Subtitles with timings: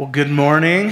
[0.00, 0.88] Well, good morning.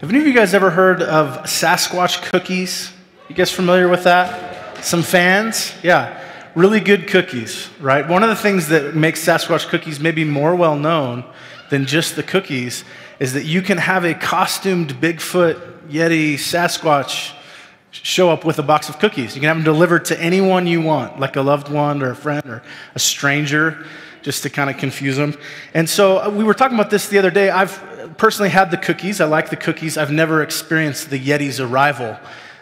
[0.00, 2.92] Have any of you guys ever heard of Sasquatch cookies?
[3.28, 4.84] You guys familiar with that?
[4.84, 5.74] Some fans?
[5.82, 6.16] Yeah.
[6.54, 8.08] Really good cookies, right?
[8.08, 11.24] One of the things that makes Sasquatch cookies maybe more well known
[11.70, 12.84] than just the cookies
[13.18, 17.34] is that you can have a costumed Bigfoot, Yeti, Sasquatch
[17.90, 19.34] show up with a box of cookies.
[19.34, 22.16] You can have them delivered to anyone you want, like a loved one or a
[22.16, 22.62] friend or
[22.94, 23.84] a stranger,
[24.22, 25.36] just to kind of confuse them.
[25.74, 27.50] And so uh, we were talking about this the other day.
[27.50, 29.20] I've personally had the cookies.
[29.20, 29.96] I like the cookies.
[29.96, 32.18] I've never experienced the Yeti's arrival.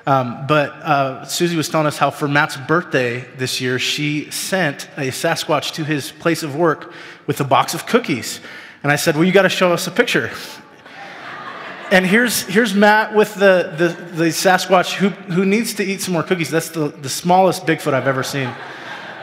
[0.06, 4.88] Um, but uh, Susie was telling us how for Matt's birthday this year, she sent
[4.97, 6.92] a Sasquatch to his place of work
[7.27, 8.41] with a box of cookies.
[8.83, 10.30] And I said, Well, you got to show us a picture.
[11.91, 16.14] and here's, here's Matt with the, the, the, Sasquatch who, who needs to eat some
[16.14, 16.50] more cookies.
[16.50, 18.50] That's the, the smallest Bigfoot I've ever seen.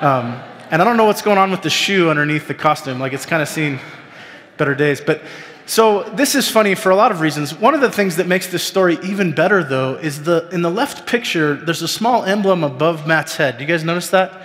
[0.02, 0.40] Um,
[0.72, 3.00] and I don't know what's going on with the shoe underneath the costume.
[3.00, 3.80] Like it's kind of seen
[4.58, 5.02] better days.
[5.02, 5.22] But
[5.66, 7.54] so this is funny for a lot of reasons.
[7.54, 10.70] One of the things that makes this story even better, though, is the in the
[10.70, 11.56] left picture.
[11.56, 13.58] There's a small emblem above Matt's head.
[13.58, 14.44] Do you guys notice that?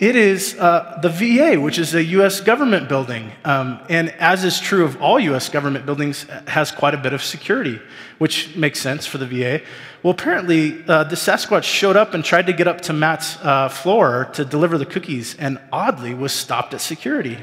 [0.00, 2.40] It is uh, the VA, which is a U.S.
[2.40, 5.48] government building, um, and as is true of all U.S.
[5.48, 7.80] government buildings, has quite a bit of security,
[8.18, 9.60] which makes sense for the VA.
[10.02, 13.68] Well, apparently, uh, the Sasquatch showed up and tried to get up to Matt's uh,
[13.68, 17.38] floor to deliver the cookies, and oddly was stopped at security.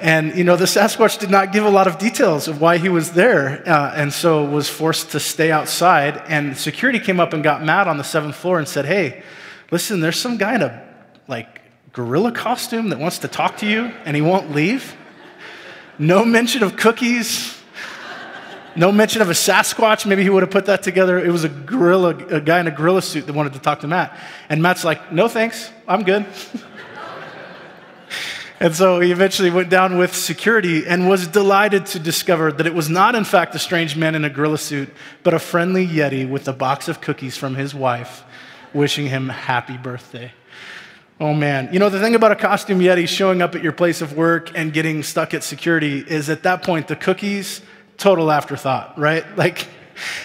[0.00, 2.88] And, you know, the Sasquatch did not give a lot of details of why he
[2.88, 6.22] was there, uh, and so was forced to stay outside.
[6.26, 9.22] And security came up and got Matt on the seventh floor and said, Hey,
[9.70, 10.83] listen, there's some guy in a,
[11.28, 11.60] like,
[11.92, 14.96] gorilla costume that wants to talk to you, and he won't leave.
[15.98, 17.56] No mention of cookies,
[18.76, 20.04] no mention of a Sasquatch.
[20.04, 21.18] Maybe he would have put that together.
[21.18, 23.86] It was a gorilla, a guy in a gorilla suit that wanted to talk to
[23.86, 24.18] Matt.
[24.48, 26.26] And Matt's like, no thanks, I'm good.
[28.60, 32.72] And so he eventually went down with security and was delighted to discover that it
[32.72, 34.88] was not, in fact, a strange man in a gorilla suit,
[35.22, 38.22] but a friendly Yeti with a box of cookies from his wife,
[38.72, 40.32] wishing him happy birthday.
[41.20, 41.68] Oh man.
[41.72, 44.50] You know, the thing about a costume Yeti showing up at your place of work
[44.56, 47.62] and getting stuck at security is at that point, the cookies,
[47.96, 49.24] total afterthought, right?
[49.36, 49.68] Like,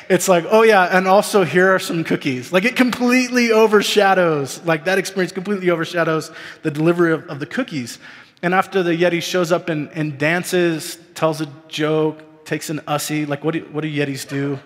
[0.09, 2.51] it's like, oh yeah, and also here are some cookies.
[2.51, 6.31] Like it completely overshadows, like that experience completely overshadows
[6.63, 7.99] the delivery of, of the cookies.
[8.41, 13.27] And after the Yeti shows up and, and dances, tells a joke, takes an ussy,
[13.27, 14.57] like what do, what do Yetis do?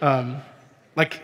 [0.00, 0.38] Um,
[0.96, 1.20] like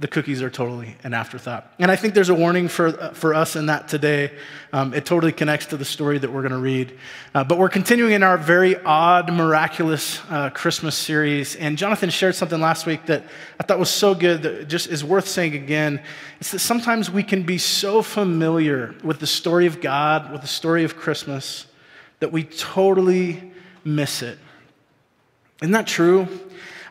[0.00, 1.74] the cookies are totally an afterthought.
[1.78, 4.32] And I think there's a warning for, for us in that today.
[4.72, 6.98] Um, it totally connects to the story that we're going to read.
[7.34, 11.54] Uh, but we're continuing in our very odd, miraculous uh, Christmas series.
[11.54, 13.24] And Jonathan shared something last week that
[13.60, 16.02] I thought was so good that just is worth saying again.
[16.40, 20.48] It's that sometimes we can be so familiar with the story of God, with the
[20.48, 21.66] story of Christmas,
[22.20, 23.52] that we totally
[23.84, 24.38] miss it.
[25.60, 26.26] Isn't that true?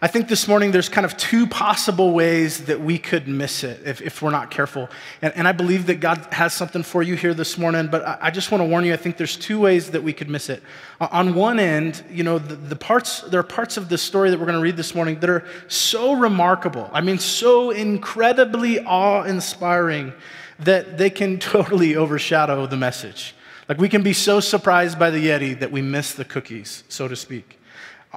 [0.02, 3.82] I think this morning there's kind of two possible ways that we could miss it
[3.86, 4.88] if, if we're not careful.
[5.22, 8.18] And, and, I believe that God has something for you here this morning, but I,
[8.22, 10.48] I, just want to warn you I think there's two ways that we could miss
[10.48, 10.64] it.
[11.02, 14.40] On one end, you know, the, the parts, there are parts of the story that
[14.40, 16.90] we're going to read this morning that are so remarkable.
[16.94, 20.14] I mean, so incredibly awe inspiring
[20.60, 23.36] that they can totally overshadow the message.
[23.68, 27.10] Like we can be so surprised by the Yeti that we miss the cookies, so
[27.10, 27.59] to speak.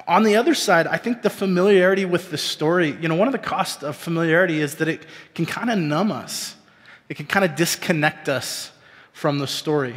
[0.07, 3.31] On the other side, I think the familiarity with the story, you know, one of
[3.31, 5.05] the costs of familiarity is that it
[5.35, 6.55] can kind of numb us,
[7.09, 8.71] it can kind of disconnect us
[9.11, 9.95] from the story.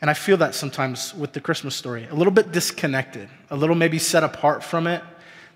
[0.00, 3.76] And I feel that sometimes with the Christmas story, a little bit disconnected, a little
[3.76, 5.02] maybe set apart from it.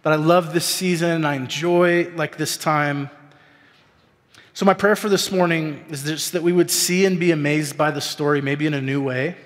[0.02, 3.10] But I love this season, I enjoy like this time.
[4.52, 7.76] So my prayer for this morning is just that we would see and be amazed
[7.76, 9.36] by the story, maybe in a new way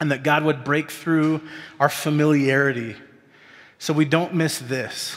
[0.00, 1.40] and that God would break through
[1.78, 2.96] our familiarity
[3.78, 5.16] so we don't miss this.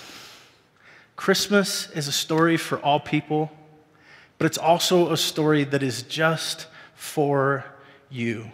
[1.16, 3.52] Christmas is a story for all people,
[4.38, 7.66] but it's also a story that is just for
[8.10, 8.52] you.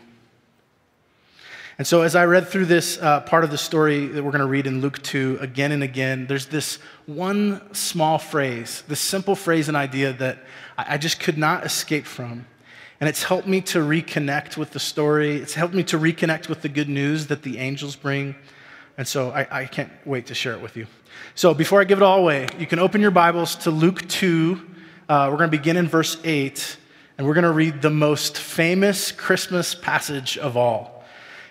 [1.77, 4.41] And so, as I read through this uh, part of the story that we're going
[4.41, 6.77] to read in Luke 2 again and again, there's this
[7.07, 10.43] one small phrase, this simple phrase and idea that
[10.77, 12.45] I just could not escape from.
[13.03, 15.35] And it's helped me to reconnect with the story.
[15.35, 18.33] It's helped me to reconnect with the good news that the angels bring.
[18.97, 20.87] And so I, I can't wait to share it with you.
[21.35, 24.53] So before I give it all away, you can open your Bibles to Luke 2.
[25.09, 26.77] Uh, we're going to begin in verse 8,
[27.17, 31.03] and we're going to read the most famous Christmas passage of all.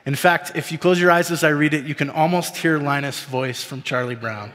[0.07, 2.79] In fact, if you close your eyes as I read it, you can almost hear
[2.79, 4.55] Linus' voice from Charlie Brown.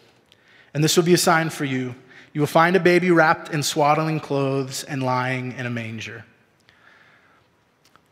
[0.73, 1.95] And this will be a sign for you.
[2.33, 6.23] You will find a baby wrapped in swaddling clothes and lying in a manger.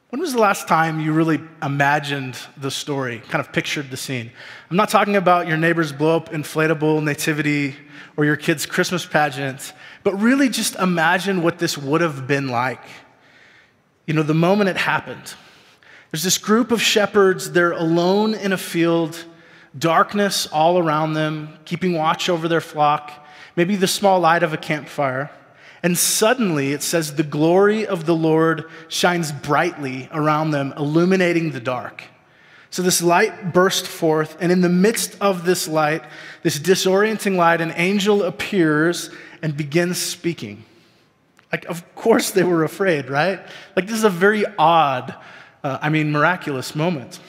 [0.10, 4.32] When was the last time you really imagined the story, kind of pictured the scene?
[4.70, 7.76] I'm not talking about your neighbor's blow up inflatable nativity
[8.18, 9.72] or your kid's Christmas pageant,
[10.04, 12.84] but really just imagine what this would have been like.
[14.08, 15.36] You know, the moment it happened.
[16.10, 19.24] There's this group of shepherds, they're alone in a field,
[19.78, 23.12] darkness all around them, keeping watch over their flock,
[23.56, 25.30] maybe the small light of a campfire.
[25.82, 31.60] And suddenly it says, the glory of the Lord shines brightly around them, illuminating the
[31.60, 32.04] dark.
[32.72, 36.04] So this light burst forth, and in the midst of this light,
[36.44, 39.10] this disorienting light, an angel appears
[39.42, 40.66] and begins speaking.
[41.52, 43.40] Like, of course they were afraid, right?
[43.76, 45.16] Like, this is a very odd,
[45.64, 47.20] uh, I mean, miraculous moment.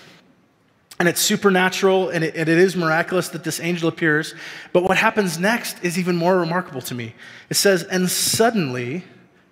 [1.00, 4.35] And it's supernatural and it, and it is miraculous that this angel appears.
[4.75, 7.14] But what happens next is even more remarkable to me.
[7.49, 9.05] It says, And suddenly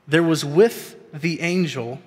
[0.07, 2.01] there was with the angel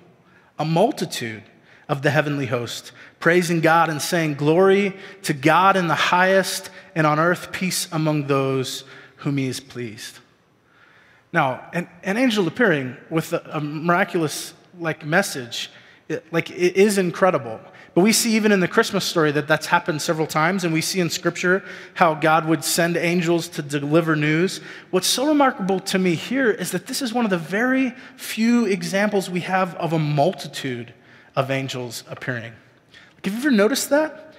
[0.60, 1.42] a multitude
[1.88, 7.04] of the heavenly host, praising God and saying, Glory to God in the highest, and
[7.04, 8.84] on earth peace among those
[9.16, 10.20] whom he is pleased.
[11.32, 15.68] Now, an, an angel appearing with a, a miraculous like message,
[16.08, 17.60] it, like it is incredible.
[17.94, 20.80] But we see even in the Christmas story that that's happened several times, and we
[20.80, 21.62] see in Scripture
[21.94, 24.60] how God would send angels to deliver news.
[24.90, 28.64] What's so remarkable to me here is that this is one of the very few
[28.64, 30.94] examples we have of a multitude
[31.36, 32.54] of angels appearing.
[33.16, 34.34] Like, have you ever noticed that?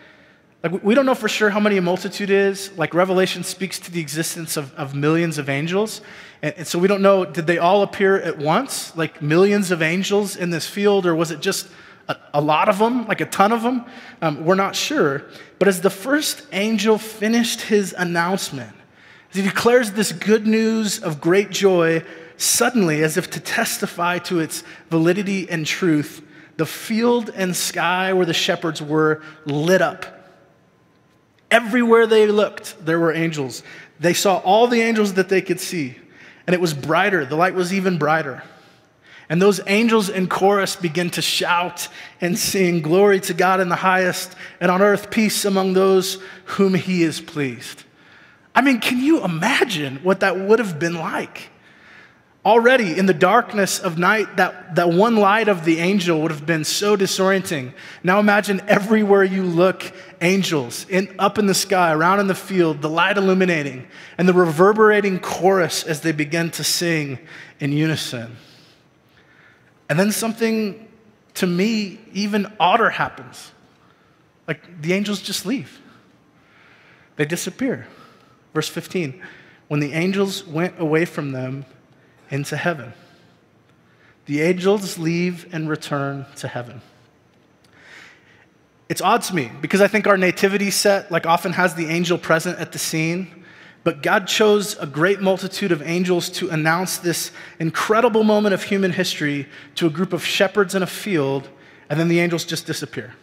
[0.63, 2.71] Like, we don't know for sure how many a multitude is.
[2.77, 6.01] Like, Revelation speaks to the existence of, of millions of angels.
[6.43, 8.95] And, and so we don't know, did they all appear at once?
[8.95, 11.67] Like millions of angels in this field, or was it just
[12.07, 13.85] a, a lot of them, like a ton of them?
[14.21, 15.23] Um, we're not sure.
[15.57, 18.75] But as the first angel finished his announcement,
[19.31, 22.03] he declares this good news of great joy,
[22.37, 26.21] suddenly, as if to testify to its validity and truth,
[26.57, 30.23] the field and sky where the shepherds were lit up
[31.53, 33.61] Everywhere they looked, there were angels.
[33.99, 35.95] They saw all the angels that they could see,
[36.45, 37.25] and it was brighter.
[37.25, 38.43] The light was even brighter.
[39.29, 41.87] And those angels in chorus begin to shout
[42.19, 46.73] and sing, Glory to God in the highest, and on earth peace among those whom
[46.73, 47.83] he is pleased.
[48.53, 51.49] I mean, can you imagine what that would have been like?
[52.45, 56.45] Already in the darkness of night, that, that one light of the angel would have
[56.45, 57.73] been so disorienting.
[58.03, 62.81] Now imagine everywhere you look, angels in, up in the sky, around in the field,
[62.81, 63.87] the light illuminating,
[64.17, 67.17] and the reverberating chorus as they begin to sing
[67.61, 68.35] in unison.
[69.87, 70.89] And then something
[71.35, 73.51] to me even odder happens.
[74.49, 75.79] Like the angels just leave,
[77.15, 77.87] they disappear.
[78.53, 79.21] Verse 15
[79.69, 81.65] When the angels went away from them,
[82.29, 82.93] into heaven.
[84.25, 86.81] The angels leave and return to heaven.
[88.89, 92.17] It's odd to me because I think our nativity set like often has the angel
[92.17, 93.43] present at the scene,
[93.83, 98.91] but God chose a great multitude of angels to announce this incredible moment of human
[98.91, 101.49] history to a group of shepherds in a field,
[101.89, 103.13] and then the angels just disappear.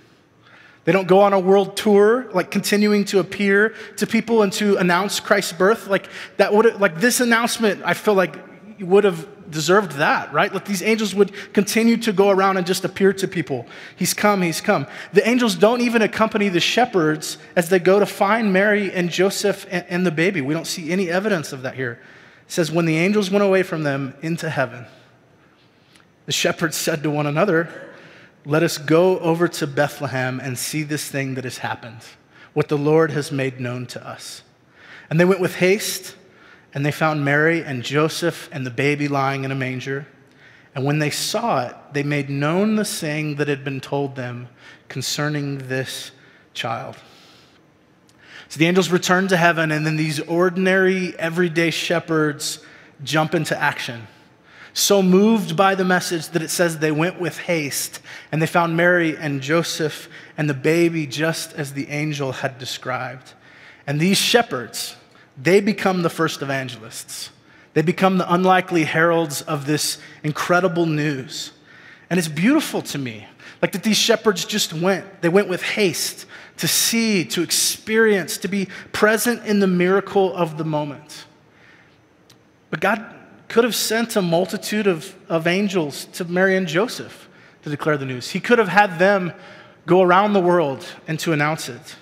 [0.85, 4.77] They don't go on a world tour, like continuing to appear to people and to
[4.77, 5.89] announce Christ's birth.
[5.89, 8.50] Like that would like this announcement, I feel like
[8.83, 10.53] would have deserved that, right?
[10.53, 13.67] Like these angels would continue to go around and just appear to people.
[13.97, 14.87] He's come, he's come.
[15.13, 19.67] The angels don't even accompany the shepherds as they go to find Mary and Joseph
[19.71, 20.41] and, and the baby.
[20.41, 22.01] We don't see any evidence of that here.
[22.47, 24.87] It says, when the angels went away from them into heaven,
[26.27, 27.69] the shepherds said to one another,
[28.45, 32.01] Let us go over to Bethlehem and see this thing that has happened,
[32.53, 34.43] what the Lord has made known to us.
[35.09, 36.15] And they went with haste
[36.73, 40.07] and they found Mary and Joseph and the baby lying in a manger.
[40.75, 44.49] And when they saw it, they made known the saying that had been told them
[44.89, 46.13] concerning this
[46.55, 46.97] child.
[48.49, 52.59] So the angels return to heaven, and then these ordinary, everyday shepherds
[53.03, 54.07] jump into action.
[54.73, 58.01] So moved by the message that it says they went with haste,
[58.31, 63.35] and they found Mary and Joseph and the baby just as the angel had described.
[63.87, 64.97] And these shepherds,
[65.43, 67.31] they become the first evangelists.
[67.73, 71.53] They become the unlikely heralds of this incredible news.
[72.11, 73.27] And it's beautiful to me.
[73.63, 75.23] Like that these shepherds just went.
[75.23, 80.59] They went with haste to see, to experience, to be present in the miracle of
[80.59, 81.25] the moment.
[82.71, 83.05] But God
[83.49, 87.29] could have sent a multitude of, of angels to Mary and Joseph
[87.63, 88.31] to declare the news.
[88.31, 89.33] He could have had them
[89.87, 91.97] go around the world and to announce it.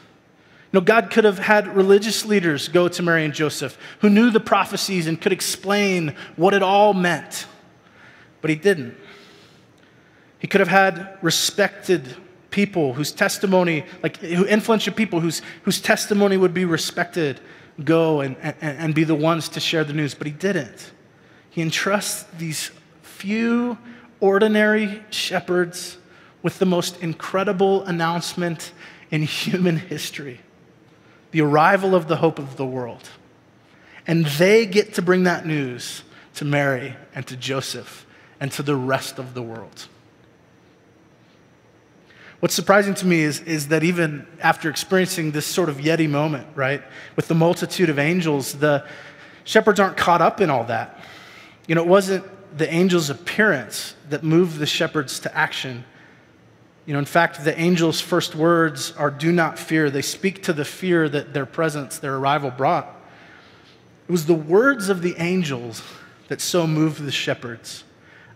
[0.73, 4.41] Know, God could have had religious leaders go to Mary and Joseph who knew the
[4.41, 7.47] prophecies and could explain what it all meant,
[8.43, 8.95] but He didn't.
[10.39, 12.17] He could have had respected
[12.51, 17.41] people whose testimony, like who influential people whose, whose testimony would be respected,
[17.83, 20.93] go and, and, and be the ones to share the news, but He didn't.
[21.49, 22.71] He entrusts these
[23.03, 23.79] few
[24.21, 25.97] ordinary shepherds
[26.43, 28.73] with the most incredible announcement
[29.11, 30.41] in human history
[31.31, 33.11] the arrival of the hope of the world.
[34.07, 36.03] And they get to bring that news
[36.37, 38.07] to Mary and to Joseph
[38.41, 39.87] and to the rest of the world.
[42.41, 46.47] What's surprising to me is, is that even after experiencing this sort of Yeti moment,
[46.55, 46.83] right,
[47.17, 48.87] with the multitude of angels, the
[49.43, 51.01] shepherds aren't caught up in all that.
[51.67, 52.25] You know, it wasn't
[52.57, 55.85] the angel's appearance that moved the shepherds to action.
[56.89, 59.91] You know, in fact, the angel's first words are do not fear.
[59.91, 62.87] They speak to the fear that their presence, their arrival brought.
[64.09, 65.83] It was the words of the angels
[66.29, 67.85] that so moved the shepherds.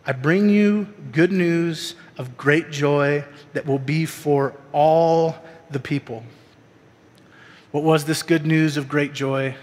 [0.05, 5.35] I bring you good news of great joy that will be for all
[5.71, 6.23] the people.
[7.71, 9.57] What was this good news of great joy?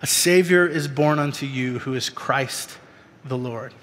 [0.00, 2.78] A Savior is born unto you who is Christ
[3.24, 3.74] the Lord.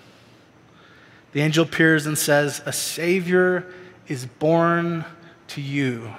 [1.34, 3.66] The angel appears and says, A Savior
[4.10, 5.06] is born
[5.48, 6.12] to you,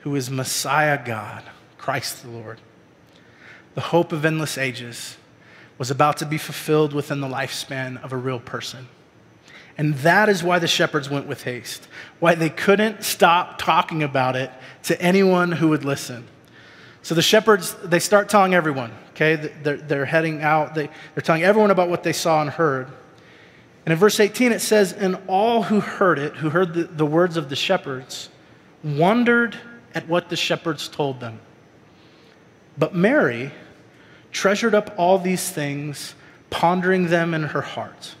[0.00, 1.42] who is Messiah God,
[1.78, 2.60] Christ the Lord.
[3.74, 5.16] The hope of endless ages
[5.78, 8.88] was about to be fulfilled within the lifespan of a real person.
[9.78, 11.86] And that is why the shepherds went with haste,
[12.18, 14.50] why they couldn't stop talking about it
[14.84, 16.26] to anyone who would listen.
[17.02, 19.36] So the shepherds, they start telling everyone, okay?
[19.36, 22.88] They're, they're heading out, they, they're telling everyone about what they saw and heard.
[23.86, 27.06] And in verse 18, it says, And all who heard it, who heard the, the
[27.06, 28.28] words of the shepherds,
[28.82, 29.56] wondered
[29.94, 31.38] at what the shepherds told them.
[32.76, 33.52] But Mary
[34.32, 36.16] treasured up all these things,
[36.50, 38.16] pondering them in her heart.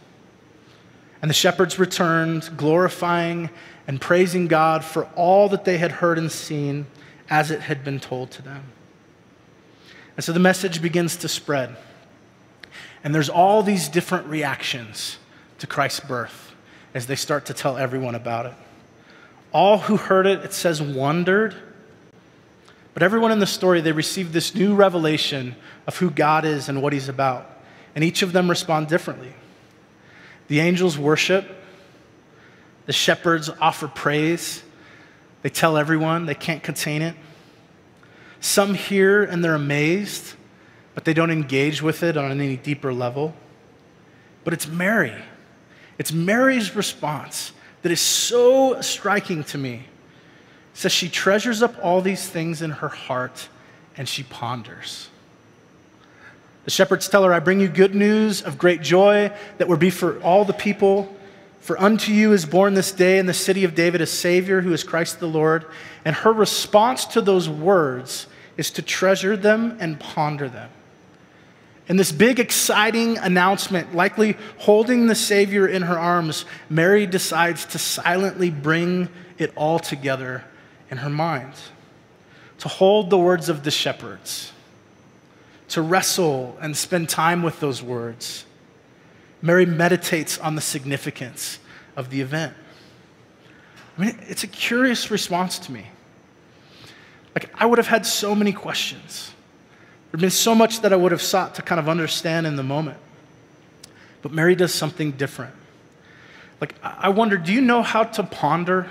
[1.20, 3.50] And the shepherds returned, glorifying
[3.88, 6.86] and praising God for all that they had heard and seen
[7.28, 8.62] as it had been told to them.
[10.16, 11.76] And so the message begins to spread.
[13.02, 15.18] And there's all these different reactions
[15.58, 16.54] to Christ's birth
[16.94, 18.54] as they start to tell everyone about it.
[19.52, 21.54] All who heard it, it says, wondered.
[22.94, 26.82] But everyone in the story, they received this new revelation of who God is and
[26.82, 27.50] what He's about.
[27.94, 29.32] And each of them respond differently.
[30.48, 31.46] The angels worship,
[32.86, 34.62] the shepherds offer praise.
[35.42, 37.14] They tell everyone, they can't contain it.
[38.40, 40.34] Some hear and they're amazed,
[40.94, 43.34] but they don't engage with it on any deeper level.
[44.44, 45.14] But it's Mary
[45.98, 49.74] it's Mary's response that is so striking to me.
[49.74, 53.48] It says she treasures up all these things in her heart
[53.96, 55.08] and she ponders.
[56.64, 59.90] The shepherds tell her, I bring you good news of great joy that will be
[59.90, 61.14] for all the people.
[61.60, 64.72] For unto you is born this day in the city of David a Savior who
[64.72, 65.64] is Christ the Lord.
[66.04, 68.26] And her response to those words
[68.56, 70.70] is to treasure them and ponder them.
[71.88, 77.78] And this big, exciting announcement, likely holding the Savior in her arms, Mary decides to
[77.78, 80.44] silently bring it all together
[80.90, 81.52] in her mind.
[82.58, 84.52] To hold the words of the shepherds,
[85.68, 88.46] to wrestle and spend time with those words.
[89.42, 91.58] Mary meditates on the significance
[91.96, 92.54] of the event.
[93.96, 95.86] I mean, it's a curious response to me.
[97.34, 99.32] Like, I would have had so many questions.
[100.10, 102.62] There'd been so much that I would have sought to kind of understand in the
[102.62, 102.98] moment.
[104.22, 105.54] But Mary does something different.
[106.60, 108.88] Like, I wonder, do you know how to ponder?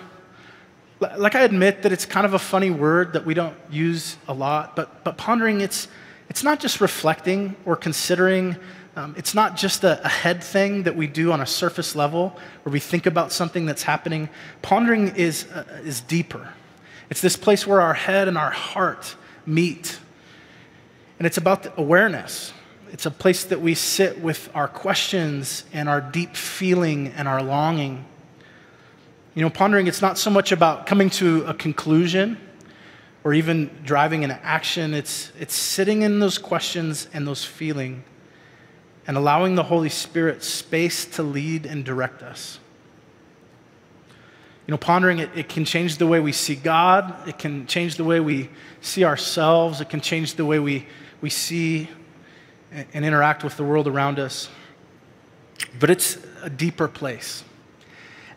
[1.00, 4.34] Like, I admit that it's kind of a funny word that we don't use a
[4.34, 5.88] lot, but, but pondering, it's,
[6.30, 8.56] it's not just reflecting or considering.
[8.96, 12.38] Um, it's not just a, a head thing that we do on a surface level
[12.64, 14.30] where we think about something that's happening.
[14.62, 16.54] Pondering is, uh, is deeper.
[17.10, 20.00] It's this place where our head and our heart meet
[21.18, 22.54] and it's about awareness.
[22.92, 27.42] It's a place that we sit with our questions and our deep feeling and our
[27.42, 28.06] longing.
[29.34, 32.38] You know, pondering, it's not so much about coming to a conclusion
[33.24, 34.94] or even driving an action.
[34.94, 38.04] It's, it's sitting in those questions and those feeling
[39.08, 42.60] and allowing the Holy Spirit space to lead and direct us.
[44.68, 47.98] You know, pondering it, it can change the way we see God, it can change
[47.98, 48.50] the way we
[48.82, 50.88] see ourselves, it can change the way we,
[51.22, 51.90] we see
[52.72, 54.50] and interact with the world around us.
[55.80, 57.44] But it's a deeper place.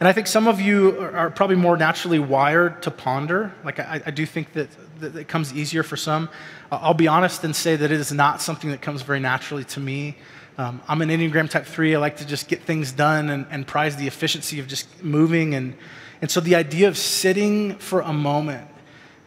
[0.00, 3.52] And I think some of you are probably more naturally wired to ponder.
[3.64, 4.68] Like, I, I do think that,
[5.00, 6.28] that it comes easier for some.
[6.70, 9.80] I'll be honest and say that it is not something that comes very naturally to
[9.80, 10.16] me.
[10.56, 11.96] Um, I'm an Enneagram type three.
[11.96, 15.54] I like to just get things done and, and prize the efficiency of just moving.
[15.54, 15.76] And,
[16.22, 18.68] and so the idea of sitting for a moment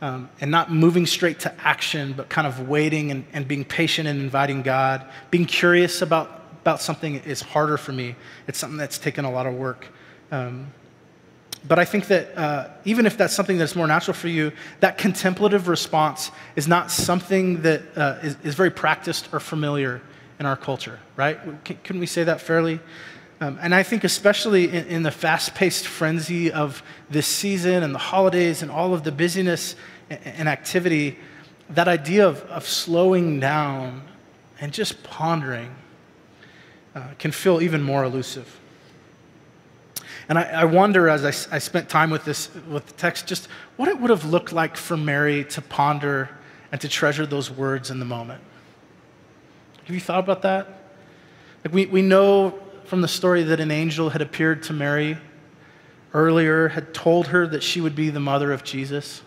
[0.02, 4.08] um, and not moving straight to action, but kind of waiting and, and being patient
[4.08, 8.16] and inviting God, being curious about, about something is harder for me.
[8.48, 9.88] It's something that's taken a lot of work.
[10.32, 10.72] Um,
[11.68, 14.98] but I think that uh, even if that's something that's more natural for you, that
[14.98, 20.02] contemplative response is not something that uh, is, is very practiced or familiar
[20.40, 21.40] in our culture, right?
[21.68, 22.80] C- couldn't we say that fairly?
[23.42, 27.94] Um, and I think, especially in, in the fast paced frenzy of this season and
[27.94, 29.76] the holidays and all of the busyness
[30.12, 31.18] and, and activity,
[31.72, 34.04] that idea of, of slowing down
[34.60, 35.74] and just pondering
[36.94, 38.60] uh, can feel even more elusive.
[40.30, 43.48] And I, I wonder as I, I, spent time with this with the text, just
[43.76, 46.30] what it would have looked like for Mary to ponder
[46.72, 48.44] and to treasure those words in the moment.
[49.86, 50.68] Have you thought about that?
[51.66, 52.60] Like we, we know
[52.92, 55.18] from the story that an angel had appeared to Mary
[56.14, 59.22] earlier, had told her that she would be the mother of Jesus.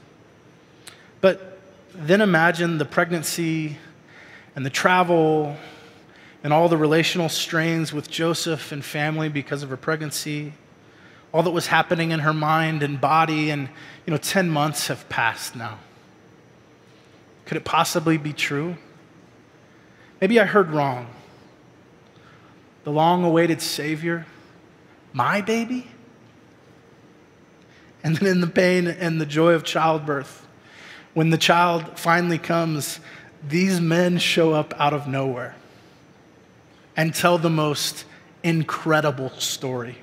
[1.23, 1.59] But
[1.94, 3.78] then imagine the pregnancy
[4.54, 5.56] and the travel
[6.42, 10.52] and all the relational strains with Joseph and family because of her pregnancy
[11.33, 13.71] all that was happening in her mind and body, and
[14.04, 15.78] you know, 10 months have passed now.
[17.47, 18.76] Could it possibly be true?
[20.21, 21.06] Maybe I heard wrong.
[22.85, 24.26] The long awaited Savior,
[25.12, 25.87] my baby?
[28.03, 30.47] And then in the pain and the joy of childbirth,
[31.14, 33.00] when the child finally comes,
[33.49, 35.54] these men show up out of nowhere
[36.97, 38.04] and tell the most
[38.43, 39.97] incredible story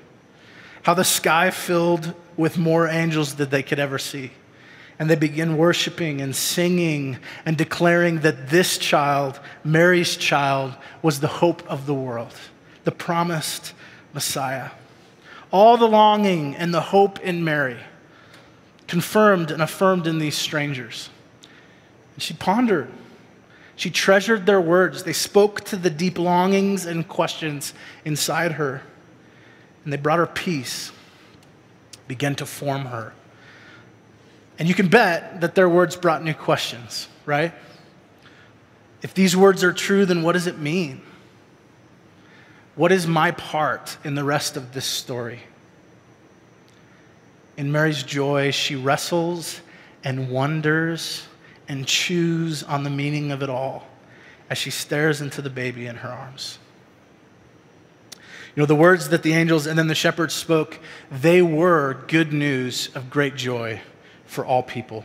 [0.82, 4.32] how the sky filled with more angels than they could ever see.
[4.98, 11.28] And they begin worshiping and singing and declaring that this child, Mary's child, was the
[11.28, 12.34] hope of the world,
[12.84, 13.74] the promised
[14.12, 14.70] Messiah.
[15.50, 17.78] All the longing and the hope in Mary
[18.88, 21.10] confirmed and affirmed in these strangers.
[22.14, 22.90] And she pondered.
[23.76, 25.04] She treasured their words.
[25.04, 28.82] They spoke to the deep longings and questions inside her
[29.84, 30.92] and they brought her peace,
[32.08, 33.12] began to form her.
[34.58, 37.52] And you can bet that their words brought new questions, right?
[39.02, 41.00] If these words are true, then what does it mean?
[42.74, 45.40] What is my part in the rest of this story?
[47.56, 49.60] In Mary's joy, she wrestles
[50.02, 51.24] and wonders
[51.68, 53.86] and chews on the meaning of it all
[54.48, 56.58] as she stares into the baby in her arms.
[58.54, 60.78] You know, the words that the angels and then the shepherds spoke,
[61.10, 63.80] they were good news of great joy
[64.26, 65.04] for all people.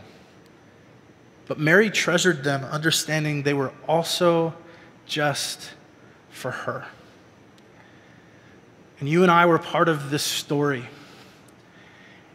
[1.46, 4.54] But Mary treasured them, understanding they were also
[5.06, 5.70] just
[6.30, 6.86] for her.
[9.00, 10.88] And you and I were part of this story.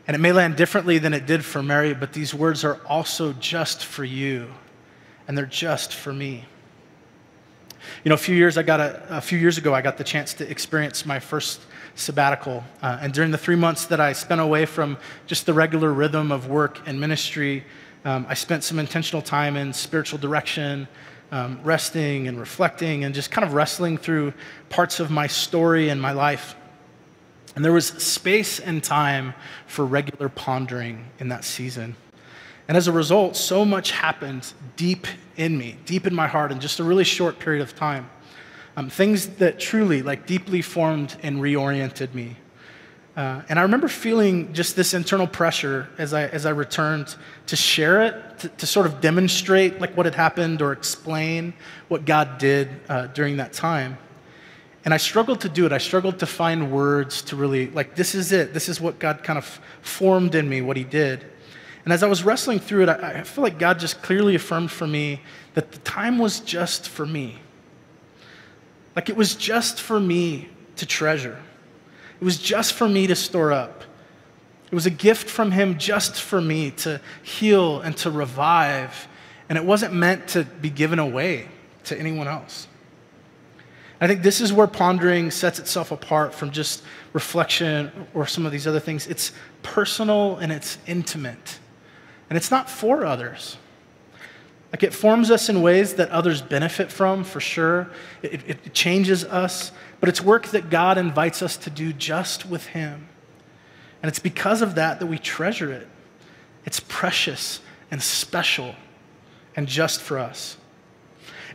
[0.08, 3.34] And it may land differently than it did for Mary, but these words are also
[3.34, 4.48] just for you,
[5.28, 6.46] and they're just for me.
[8.04, 10.04] You know, a few years I got a, a few years ago, I got the
[10.04, 11.62] chance to experience my first
[11.96, 12.64] sabbatical.
[12.82, 16.32] Uh, and during the three months that I spent away from just the regular rhythm
[16.32, 17.64] of work and ministry,
[18.06, 20.88] um, I spent some intentional time in spiritual direction,
[21.34, 24.34] um, resting and reflecting, and just kind of wrestling through
[24.70, 26.56] parts of my story and my life.
[27.56, 29.34] And there was space and time
[29.66, 31.96] for regular pondering in that season.
[32.68, 36.60] And as a result, so much happened deep in me, deep in my heart, in
[36.60, 38.12] just a really short period of time.
[38.78, 42.36] Um, things that truly, like, deeply formed and reoriented me.
[43.16, 47.56] Uh, and I remember feeling just this internal pressure as I, as I returned to
[47.56, 51.54] share it, to, to sort of demonstrate like what had happened or explain
[51.90, 53.98] what God did uh, during that time.
[54.84, 55.72] And I struggled to do it.
[55.72, 58.54] I struggled to find words to really, like, this is it.
[58.54, 61.26] This is what God kind of formed in me, what He did.
[61.86, 64.72] And as I was wrestling through it, I, I feel like God just clearly affirmed
[64.72, 65.22] for me
[65.54, 67.40] that the time was just for me.
[68.96, 71.40] Like it was just for me to treasure,
[72.24, 73.84] it was just for me to store up.
[74.72, 79.10] It was a gift from Him just for me to heal and to revive.
[79.50, 81.50] And it wasn't meant to be given away
[81.84, 82.70] to anyone else.
[84.00, 88.54] I think this is where pondering sets itself apart from just reflection or some of
[88.54, 89.06] these other things.
[89.08, 91.60] It's personal and it's intimate.
[92.30, 93.58] And it's not for others.
[94.74, 97.92] Like it forms us in ways that others benefit from, for sure.
[98.24, 99.72] It, it, changes us,
[100.04, 103.08] but it's work that God invites us to do just with Him.
[104.02, 105.88] And it's because of that that we treasure it.
[106.66, 108.76] It's precious and special
[109.56, 110.58] and just for us.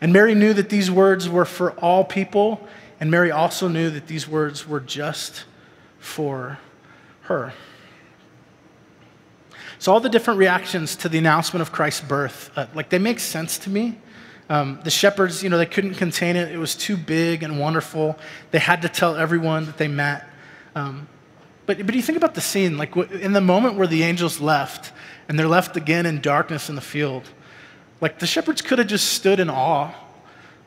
[0.00, 2.66] And Mary knew that these words were for all people,
[2.98, 5.44] and Mary also knew that these words were just
[5.98, 6.58] for
[7.24, 7.52] her.
[9.78, 13.20] So, all the different reactions to the announcement of Christ's birth, uh, like they make
[13.20, 13.98] sense to me.
[14.50, 16.50] Um, the shepherds, you know, they couldn't contain it.
[16.50, 18.18] It was too big and wonderful.
[18.50, 20.26] They had to tell everyone that they met.
[20.74, 21.06] Um,
[21.66, 24.92] but, but you think about the scene, like in the moment where the angels left,
[25.28, 27.28] and they're left again in darkness in the field,
[28.00, 29.92] like the shepherds could have just stood in awe.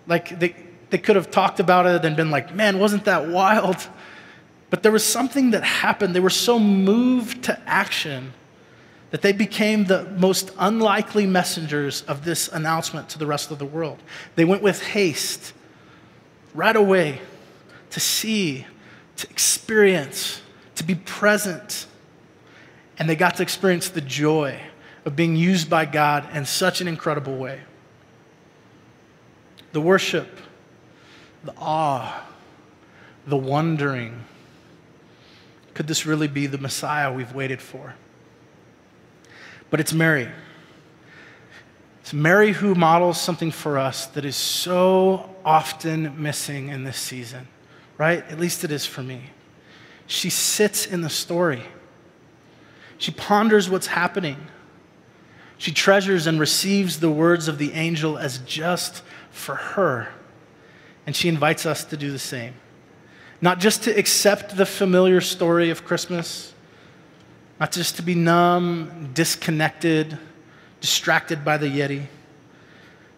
[0.06, 0.56] Like they,
[0.92, 3.78] they could have talked about it and been like, man, wasn't that wild?
[4.70, 6.16] But there was something that happened.
[6.16, 8.34] They were so moved to action
[9.12, 13.66] that they became the most unlikely messengers of this announcement to the rest of the
[13.66, 14.00] world.
[14.36, 15.54] They went with haste
[16.54, 17.22] right away
[17.92, 18.66] to see,
[19.18, 20.42] to experience,
[20.76, 21.88] to be present.
[22.98, 24.60] And they got to experience the joy
[25.04, 27.60] of being used by God in such an incredible way.
[29.74, 30.40] The worship,
[31.44, 32.26] the awe,
[33.28, 34.24] the wondering.
[35.74, 37.96] Could this really be the Messiah we've waited for?
[39.72, 40.30] But it's Mary.
[42.02, 47.48] It's Mary who models something for us that is so often missing in this season,
[47.98, 48.24] right?
[48.30, 49.22] At least it is for me.
[50.08, 51.64] She sits in the story.
[52.98, 54.36] She ponders what's happening.
[55.58, 60.10] She treasures and receives the words of the angel as just for her.
[61.08, 62.56] And she invites us to do the same.
[63.40, 66.54] Not just to accept the familiar story of Christmas,
[67.62, 70.18] not just to be numb, disconnected,
[70.80, 72.08] distracted by the Yeti,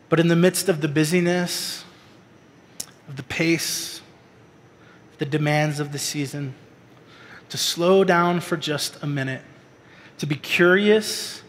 [0.10, 1.86] but in the midst of the busyness,
[3.08, 4.02] of the pace,
[5.18, 6.54] the demands of the season,
[7.48, 9.44] to slow down for just a minute,
[10.18, 11.42] to be curious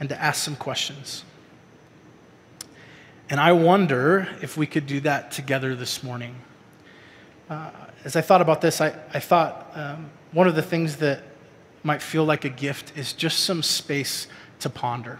[0.00, 1.24] and to ask some questions.
[3.28, 6.34] And I wonder if we could do that together this morning.
[7.50, 7.70] Uh,
[8.04, 11.27] as I thought about this, I, I thought um, one of the things that
[11.82, 14.26] might feel like a gift is just some space
[14.60, 15.18] to ponder.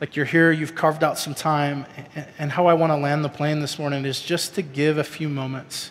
[0.00, 1.84] Like you're here, you've carved out some time,
[2.38, 5.04] and how I want to land the plane this morning is just to give a
[5.04, 5.90] few moments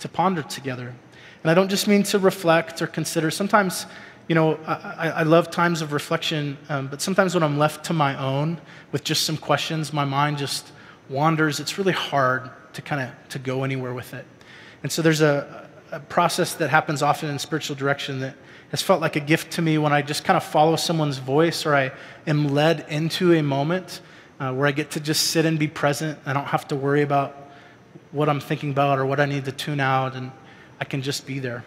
[0.00, 0.92] to ponder together.
[1.42, 3.30] And I don't just mean to reflect or consider.
[3.30, 3.86] Sometimes,
[4.28, 7.92] you know, I, I love times of reflection, um, but sometimes when I'm left to
[7.92, 8.60] my own
[8.92, 10.72] with just some questions, my mind just
[11.08, 11.60] wanders.
[11.60, 14.26] It's really hard to kind of to go anywhere with it.
[14.82, 18.34] And so there's a, a process that happens often in spiritual direction that
[18.70, 21.64] has felt like a gift to me when I just kind of follow someone's voice
[21.66, 21.92] or I
[22.26, 24.00] am led into a moment
[24.40, 26.18] uh, where I get to just sit and be present.
[26.26, 27.36] I don't have to worry about
[28.12, 30.14] what I'm thinking about or what I need to tune out.
[30.14, 30.32] And
[30.80, 31.64] I can just be there.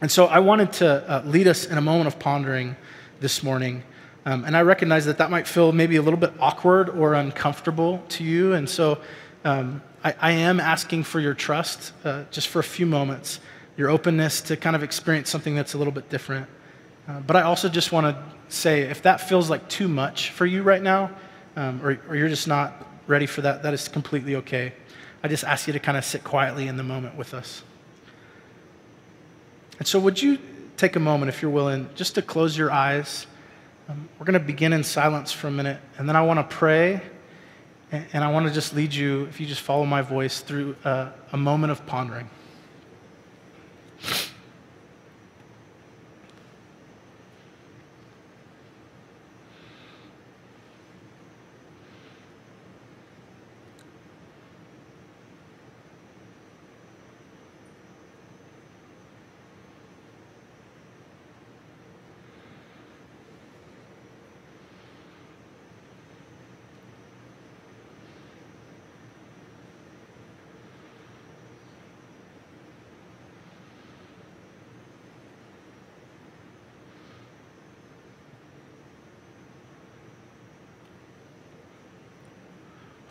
[0.00, 2.76] And so I wanted to uh, lead us in a moment of pondering
[3.20, 3.82] this morning.
[4.26, 8.02] Um, and I recognize that that might feel maybe a little bit awkward or uncomfortable
[8.10, 8.54] to you.
[8.54, 8.98] And so
[9.44, 13.40] um, I, I, am asking for your trust uh, just for a few moments,
[13.76, 16.46] your openness to kind of experience something that's a little bit different.
[17.08, 20.46] Uh, but I also just want to say if that feels like too much for
[20.46, 21.10] you right now,
[21.56, 24.72] um, or, or you're just not ready for that, that is completely okay.
[25.22, 27.62] I just ask you to kind of sit quietly in the moment with us.
[29.78, 30.38] And so, would you
[30.76, 33.26] take a moment, if you're willing, just to close your eyes?
[33.88, 36.56] Um, we're going to begin in silence for a minute, and then I want to
[36.56, 37.02] pray,
[37.90, 40.76] and, and I want to just lead you, if you just follow my voice, through
[40.84, 42.30] uh, a moment of pondering.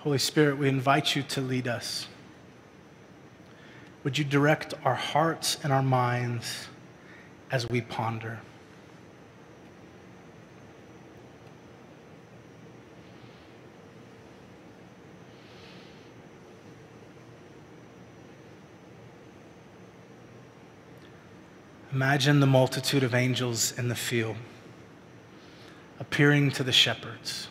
[0.04, 2.08] Holy Spirit, we invite you to lead us.
[4.04, 6.68] Would you direct our hearts and our minds
[7.50, 8.42] as we ponder?
[21.94, 24.36] Imagine the multitude of angels in the field
[25.98, 27.48] appearing to the shepherds.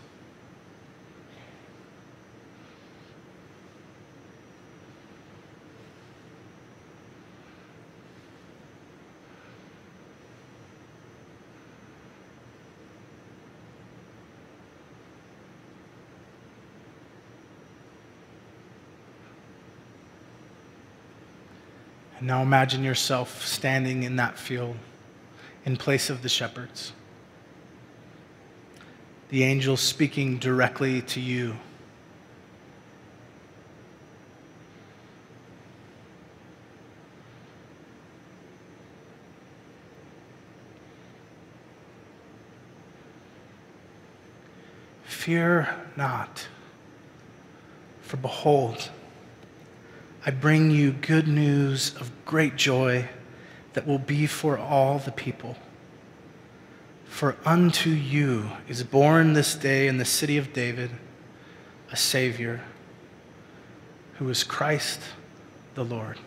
[22.23, 24.77] Now imagine yourself standing in that field
[25.65, 26.93] in place of the shepherds.
[29.31, 31.57] The angel speaking directly to you.
[45.03, 46.47] Fear not,
[48.01, 48.91] for behold,
[50.25, 53.09] I bring you good news of great joy
[53.73, 55.57] that will be for all the people.
[57.05, 60.91] For unto you is born this day in the city of David
[61.91, 62.63] a Savior
[64.15, 65.01] who is Christ
[65.75, 66.19] the Lord.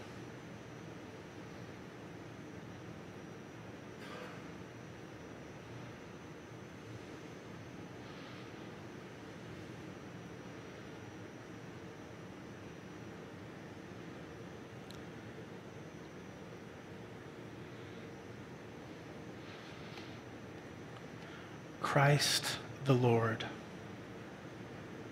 [21.85, 23.45] Christ the Lord,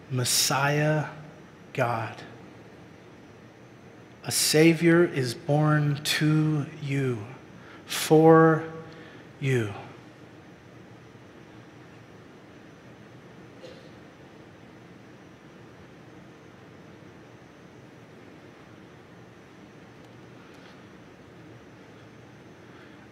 [0.09, 1.05] Messiah
[1.71, 2.15] God.
[4.23, 7.19] A Savior is born to you,
[7.85, 8.63] for
[9.39, 9.71] you.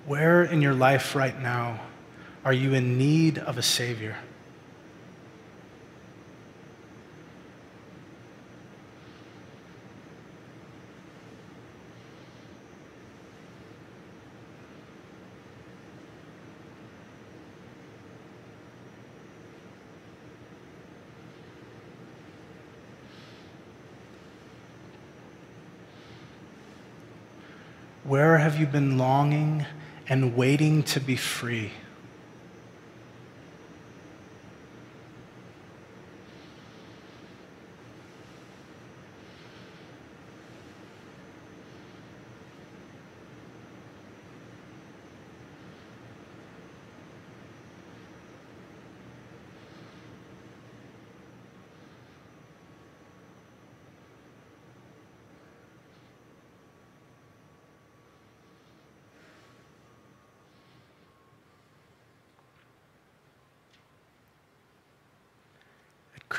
[0.07, 1.79] Where in your life right now
[2.43, 4.17] are you in need of a Savior?
[28.03, 29.65] Where have you been longing
[30.09, 31.71] and waiting to be free?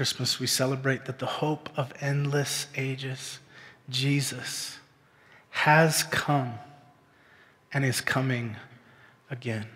[0.02, 3.38] Christmas, we celebrate that the hope of endless ages,
[3.88, 4.80] Jesus,
[5.50, 6.54] has come
[7.72, 8.56] and is coming
[9.30, 9.68] again.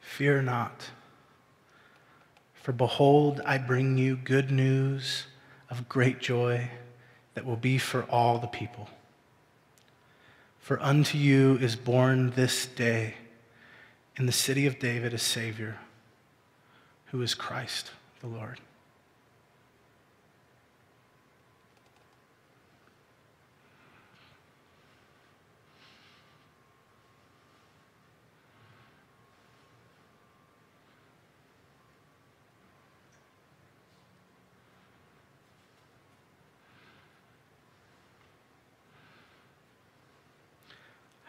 [0.00, 0.90] Fear not,
[2.54, 5.24] for behold, I bring you good news
[5.68, 6.70] of great joy
[7.34, 8.88] that will be for all the people.
[10.62, 13.14] For unto you is born this day
[14.16, 15.78] in the city of David a Savior,
[17.06, 18.60] who is Christ the Lord.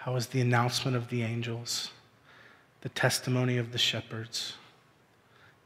[0.03, 1.91] How was the announcement of the angels,
[2.81, 4.55] the testimony of the shepherds?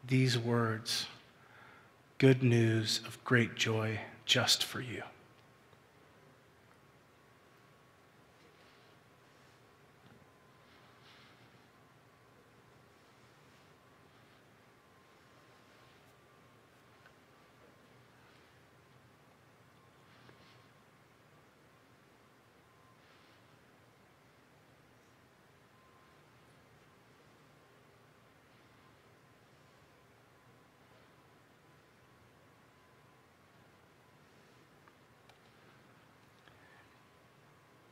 [0.07, 1.07] These words,
[2.19, 5.01] good news of great joy just for you.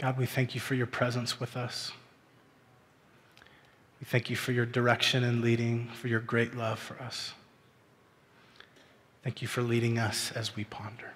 [0.05, 1.91] God, we thank you for your presence with us.
[3.99, 7.33] We thank you for your direction and leading, for your great love for us.
[9.23, 11.13] Thank you for leading us as we ponder.